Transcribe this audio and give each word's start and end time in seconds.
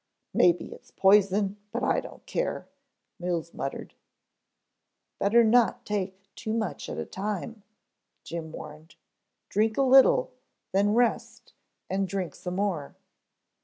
"Maybe 0.33 0.65
it's 0.73 0.89
poison 0.89 1.57
but 1.71 1.83
I 1.83 1.99
don't 1.99 2.25
care," 2.25 2.67
Mills 3.19 3.53
muttered. 3.53 3.93
"Better 5.19 5.43
not 5.43 5.85
take 5.85 6.33
too 6.33 6.53
much 6.53 6.89
at 6.89 6.97
a 6.97 7.05
time," 7.05 7.61
Jim 8.23 8.51
warned. 8.51 8.95
"Drink 9.47 9.77
a 9.77 9.83
little, 9.83 10.31
then 10.71 10.95
rest 10.95 11.53
and 11.87 12.07
drink 12.07 12.33
some 12.33 12.55
more." 12.55 12.95